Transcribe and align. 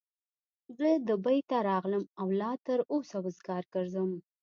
زه 0.77 0.87
دبۍ 1.07 1.39
ته 1.49 1.57
راغلم 1.69 2.03
او 2.19 2.27
لا 2.41 2.51
تر 2.65 2.79
اوسه 2.93 3.17
وزګار 3.25 3.63
ګرځم. 3.73 4.09